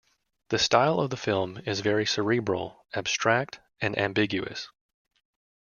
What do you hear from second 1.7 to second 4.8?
very cerebral, abstract, and ambiguous.